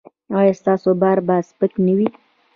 ایا 0.37 0.53
ستاسو 0.61 0.89
بار 1.01 1.17
به 1.27 1.35
سپک 1.49 1.71
نه 1.85 1.93
وي؟ 1.97 2.07